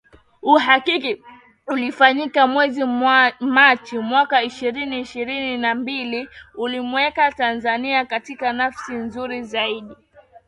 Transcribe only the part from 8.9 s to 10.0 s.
nzuri zaidi